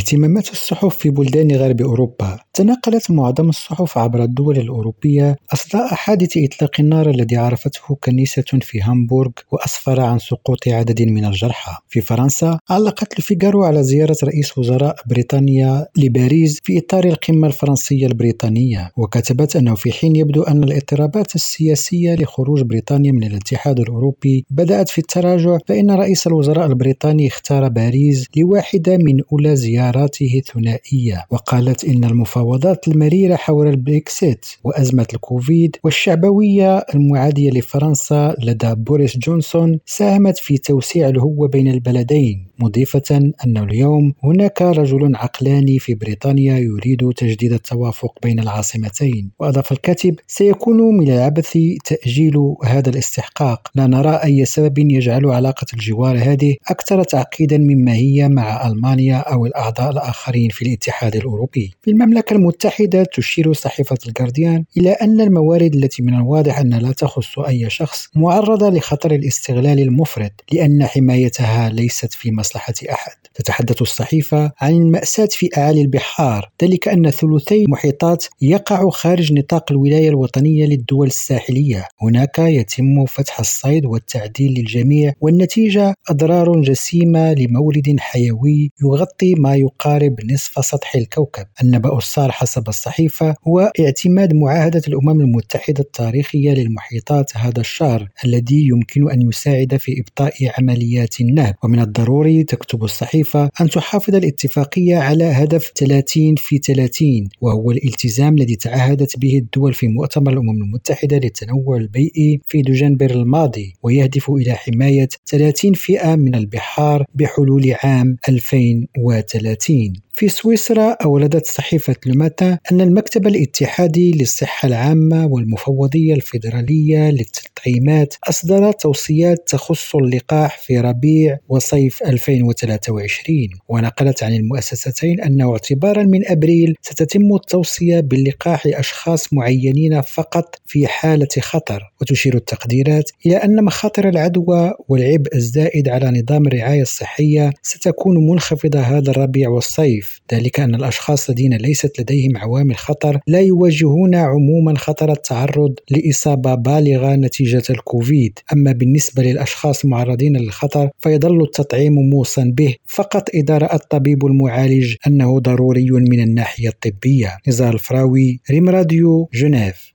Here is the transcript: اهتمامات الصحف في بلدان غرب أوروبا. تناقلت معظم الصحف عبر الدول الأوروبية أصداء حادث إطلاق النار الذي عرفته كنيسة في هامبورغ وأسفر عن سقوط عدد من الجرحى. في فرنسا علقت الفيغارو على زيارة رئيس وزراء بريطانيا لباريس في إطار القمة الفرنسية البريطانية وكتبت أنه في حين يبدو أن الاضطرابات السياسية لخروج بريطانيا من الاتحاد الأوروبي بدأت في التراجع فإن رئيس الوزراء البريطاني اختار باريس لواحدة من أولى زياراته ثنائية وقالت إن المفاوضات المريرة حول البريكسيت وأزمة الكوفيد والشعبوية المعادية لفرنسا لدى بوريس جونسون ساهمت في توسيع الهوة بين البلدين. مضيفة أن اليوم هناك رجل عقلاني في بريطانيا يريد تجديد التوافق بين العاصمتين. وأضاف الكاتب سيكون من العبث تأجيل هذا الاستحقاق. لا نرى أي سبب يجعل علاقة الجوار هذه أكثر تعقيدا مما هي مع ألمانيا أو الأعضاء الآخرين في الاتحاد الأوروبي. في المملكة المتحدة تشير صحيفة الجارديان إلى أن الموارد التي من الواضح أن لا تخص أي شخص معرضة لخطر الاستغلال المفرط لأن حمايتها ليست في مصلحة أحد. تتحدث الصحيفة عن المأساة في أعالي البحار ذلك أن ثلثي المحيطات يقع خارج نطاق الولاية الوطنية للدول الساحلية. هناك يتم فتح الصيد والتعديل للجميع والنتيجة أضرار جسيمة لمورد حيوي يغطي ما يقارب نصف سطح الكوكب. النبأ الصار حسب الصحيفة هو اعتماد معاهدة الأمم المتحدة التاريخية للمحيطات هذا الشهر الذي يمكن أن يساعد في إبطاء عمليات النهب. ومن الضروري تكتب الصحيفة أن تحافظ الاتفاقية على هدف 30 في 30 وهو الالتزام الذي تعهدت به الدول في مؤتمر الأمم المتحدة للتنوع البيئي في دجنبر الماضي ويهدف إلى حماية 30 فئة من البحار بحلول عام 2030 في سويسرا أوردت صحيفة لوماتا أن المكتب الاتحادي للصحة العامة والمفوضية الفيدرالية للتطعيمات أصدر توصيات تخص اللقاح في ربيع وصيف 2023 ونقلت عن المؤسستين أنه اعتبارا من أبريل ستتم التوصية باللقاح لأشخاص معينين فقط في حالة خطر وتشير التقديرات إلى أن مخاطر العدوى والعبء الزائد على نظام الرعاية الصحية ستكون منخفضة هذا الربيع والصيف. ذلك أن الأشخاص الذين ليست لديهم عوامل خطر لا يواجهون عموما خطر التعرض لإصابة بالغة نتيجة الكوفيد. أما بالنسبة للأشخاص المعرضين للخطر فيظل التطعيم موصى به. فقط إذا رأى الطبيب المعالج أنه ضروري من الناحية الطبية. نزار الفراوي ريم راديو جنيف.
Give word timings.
اهتمامات 0.00 0.50
الصحف 0.50 0.96
في 0.96 1.10
بلدان 1.10 1.52
غرب 1.52 1.80
أوروبا. 1.82 2.38
تناقلت 2.54 3.10
معظم 3.10 3.48
الصحف 3.48 3.98
عبر 3.98 4.22
الدول 4.22 4.58
الأوروبية 4.58 5.36
أصداء 5.52 5.94
حادث 5.94 6.32
إطلاق 6.36 6.70
النار 6.80 7.10
الذي 7.10 7.36
عرفته 7.36 7.96
كنيسة 8.00 8.44
في 8.62 8.80
هامبورغ 8.82 9.30
وأسفر 9.52 10.00
عن 10.00 10.18
سقوط 10.18 10.68
عدد 10.68 11.02
من 11.02 11.24
الجرحى. 11.24 11.72
في 11.88 12.00
فرنسا 12.00 12.58
علقت 12.70 13.18
الفيغارو 13.18 13.64
على 13.64 13.82
زيارة 13.82 14.16
رئيس 14.24 14.58
وزراء 14.58 14.96
بريطانيا 15.06 15.86
لباريس 15.96 16.58
في 16.62 16.78
إطار 16.78 17.04
القمة 17.04 17.46
الفرنسية 17.46 18.06
البريطانية 18.06 18.90
وكتبت 18.96 19.56
أنه 19.56 19.74
في 19.74 19.92
حين 19.92 20.16
يبدو 20.16 20.42
أن 20.42 20.64
الاضطرابات 20.64 21.34
السياسية 21.34 22.14
لخروج 22.14 22.62
بريطانيا 22.62 23.12
من 23.12 23.24
الاتحاد 23.24 23.80
الأوروبي 23.80 24.44
بدأت 24.50 24.88
في 24.88 24.98
التراجع 24.98 25.58
فإن 25.68 25.90
رئيس 25.90 26.26
الوزراء 26.26 26.66
البريطاني 26.66 27.26
اختار 27.26 27.68
باريس 27.68 28.26
لواحدة 28.36 28.96
من 28.96 29.20
أولى 29.32 29.56
زياراته 29.90 30.42
ثنائية 30.54 31.26
وقالت 31.30 31.84
إن 31.84 32.04
المفاوضات 32.04 32.88
المريرة 32.88 33.36
حول 33.36 33.66
البريكسيت 33.66 34.46
وأزمة 34.64 35.06
الكوفيد 35.14 35.76
والشعبوية 35.84 36.78
المعادية 36.78 37.50
لفرنسا 37.50 38.34
لدى 38.42 38.74
بوريس 38.74 39.16
جونسون 39.18 39.78
ساهمت 39.86 40.38
في 40.38 40.58
توسيع 40.58 41.08
الهوة 41.08 41.48
بين 41.48 41.68
البلدين. 41.68 42.49
مضيفة 42.62 43.32
أن 43.46 43.56
اليوم 43.56 44.12
هناك 44.24 44.62
رجل 44.62 45.16
عقلاني 45.16 45.78
في 45.78 45.94
بريطانيا 45.94 46.58
يريد 46.58 47.12
تجديد 47.16 47.52
التوافق 47.52 48.18
بين 48.22 48.40
العاصمتين. 48.40 49.30
وأضاف 49.38 49.72
الكاتب 49.72 50.14
سيكون 50.26 50.96
من 50.96 51.12
العبث 51.12 51.58
تأجيل 51.84 52.34
هذا 52.64 52.90
الاستحقاق. 52.90 53.68
لا 53.74 53.86
نرى 53.86 54.20
أي 54.24 54.44
سبب 54.44 54.78
يجعل 54.78 55.26
علاقة 55.26 55.66
الجوار 55.74 56.18
هذه 56.18 56.56
أكثر 56.68 57.02
تعقيدا 57.02 57.58
مما 57.58 57.94
هي 57.94 58.28
مع 58.28 58.66
ألمانيا 58.66 59.16
أو 59.16 59.46
الأعضاء 59.46 59.90
الآخرين 59.90 60.48
في 60.50 60.62
الاتحاد 60.62 61.16
الأوروبي. 61.16 61.74
في 61.82 61.90
المملكة 61.90 62.34
المتحدة 62.34 63.04
تشير 63.14 63.52
صحيفة 63.52 63.96
الجارديان 64.06 64.64
إلى 64.76 64.90
أن 64.90 65.20
الموارد 65.20 65.74
التي 65.74 66.02
من 66.02 66.14
الواضح 66.14 66.58
أن 66.58 66.74
لا 66.74 66.92
تخص 66.92 67.38
أي 67.38 67.70
شخص 67.70 68.08
معرضة 68.14 68.70
لخطر 68.70 69.10
الاستغلال 69.10 69.80
المفرط 69.80 70.32
لأن 70.52 70.86
حمايتها 70.86 71.68
ليست 71.68 72.14
في 72.14 72.30
مصلحة 72.50 72.74
أحد. 72.92 73.19
تتحدث 73.34 73.82
الصحيفة 73.82 74.52
عن 74.60 74.72
المأساة 74.72 75.28
في 75.30 75.48
أعالي 75.58 75.82
البحار 75.82 76.50
ذلك 76.62 76.88
أن 76.88 77.10
ثلثي 77.10 77.64
المحيطات 77.64 78.24
يقع 78.42 78.90
خارج 78.90 79.32
نطاق 79.32 79.72
الولاية 79.72 80.08
الوطنية 80.08 80.66
للدول 80.66 81.06
الساحلية. 81.06 81.88
هناك 82.02 82.38
يتم 82.38 83.06
فتح 83.06 83.40
الصيد 83.40 83.86
والتعديل 83.86 84.54
للجميع 84.58 85.12
والنتيجة 85.20 85.94
أضرار 86.10 86.60
جسيمة 86.60 87.32
لمورد 87.34 87.96
حيوي 87.98 88.70
يغطي 88.82 89.34
ما 89.34 89.54
يقارب 89.56 90.16
نصف 90.32 90.64
سطح 90.64 90.94
الكوكب. 90.94 91.46
النبأ 91.62 91.96
الصار 91.96 92.32
حسب 92.32 92.68
الصحيفة 92.68 93.34
هو 93.48 93.72
اعتماد 93.80 94.34
معاهدة 94.34 94.82
الأمم 94.88 95.20
المتحدة 95.20 95.80
التاريخية 95.80 96.52
للمحيطات 96.52 97.36
هذا 97.36 97.60
الشهر 97.60 98.08
الذي 98.24 98.68
يمكن 98.68 99.10
أن 99.10 99.28
يساعد 99.28 99.76
في 99.76 100.00
إبطاء 100.00 100.32
عمليات 100.58 101.20
النهب. 101.20 101.54
ومن 101.64 101.80
الضروري 101.80 102.44
تكتب 102.44 102.84
الصحيفة 102.84 103.19
أن 103.60 103.70
تحافظ 103.70 104.14
الاتفاقية 104.14 104.96
على 104.96 105.24
هدف 105.24 105.72
30 105.76 106.34
في 106.36 106.58
30 106.58 107.28
وهو 107.40 107.70
الالتزام 107.70 108.34
الذي 108.34 108.56
تعهدت 108.56 109.18
به 109.18 109.38
الدول 109.38 109.74
في 109.74 109.88
مؤتمر 109.88 110.32
الأمم 110.32 110.62
المتحدة 110.62 111.16
للتنوع 111.16 111.76
البيئي 111.76 112.40
في 112.46 112.62
دجنبر 112.62 113.10
الماضي 113.10 113.74
ويهدف 113.82 114.30
إلى 114.30 114.54
حماية 114.54 115.08
30 115.26 115.72
فئة 115.72 116.16
من 116.16 116.34
البحار 116.34 117.04
بحلول 117.14 117.74
عام 117.84 118.16
2030 118.28 119.92
في 120.20 120.28
سويسرا 120.28 120.96
أوردت 121.04 121.46
صحيفة 121.46 121.96
لوماتا 122.06 122.58
أن 122.72 122.80
المكتب 122.80 123.26
الاتحادي 123.26 124.12
للصحة 124.12 124.68
العامة 124.68 125.26
والمفوضية 125.26 126.14
الفيدرالية 126.14 127.10
للتطعيمات 127.10 128.14
أصدر 128.28 128.72
توصيات 128.72 129.48
تخص 129.48 129.96
اللقاح 129.96 130.58
في 130.58 130.80
ربيع 130.80 131.38
وصيف 131.48 132.02
2023 132.02 133.36
ونقلت 133.68 134.22
عن 134.22 134.34
المؤسستين 134.34 135.20
أنه 135.20 135.52
اعتبارا 135.52 136.02
من 136.02 136.26
أبريل 136.26 136.74
ستتم 136.82 137.34
التوصية 137.34 138.00
باللقاح 138.00 138.66
لأشخاص 138.66 139.32
معينين 139.32 140.00
فقط 140.00 140.54
في 140.66 140.86
حالة 140.86 141.28
خطر 141.40 141.92
وتشير 142.00 142.34
التقديرات 142.34 143.10
إلى 143.26 143.36
أن 143.36 143.64
مخاطر 143.64 144.08
العدوى 144.08 144.72
والعبء 144.88 145.34
الزائد 145.34 145.88
على 145.88 146.20
نظام 146.20 146.46
الرعاية 146.46 146.82
الصحية 146.82 147.52
ستكون 147.62 148.26
منخفضة 148.30 148.80
هذا 148.80 149.10
الربيع 149.10 149.48
والصيف. 149.48 150.09
ذلك 150.34 150.60
أن 150.60 150.74
الأشخاص 150.74 151.30
الذين 151.30 151.54
ليست 151.54 152.00
لديهم 152.00 152.36
عوامل 152.36 152.76
خطر 152.76 153.20
لا 153.26 153.40
يواجهون 153.40 154.14
عموما 154.14 154.78
خطر 154.78 155.12
التعرض 155.12 155.74
لإصابة 155.90 156.54
بالغة 156.54 157.14
نتيجة 157.14 157.62
الكوفيد. 157.70 158.38
أما 158.52 158.72
بالنسبة 158.72 159.22
للأشخاص 159.22 159.84
المعرضين 159.84 160.36
للخطر 160.36 160.90
فيظل 160.98 161.42
التطعيم 161.42 161.92
موصى 161.92 162.44
به. 162.44 162.74
فقط 162.86 163.28
إذا 163.34 163.58
رأى 163.58 163.76
الطبيب 163.76 164.26
المعالج 164.26 164.94
أنه 165.06 165.38
ضروري 165.38 165.90
من 165.90 166.20
الناحية 166.20 166.68
الطبية. 166.68 167.38
نزار 167.48 167.74
الفراوي 167.74 168.40
ريم 168.50 168.68
راديو 168.68 169.28
جنيف. 169.34 169.88